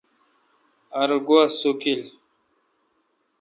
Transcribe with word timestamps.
ار 0.99 1.11
گوا 1.27 1.41
سوکیل۔ 1.57 2.01